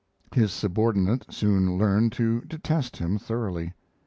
His 0.33 0.51
subordinate 0.51 1.27
soon 1.31 1.77
learned 1.77 2.11
to 2.13 2.41
detest 2.41 2.97
him 2.97 3.19
thoroughly. 3.19 3.75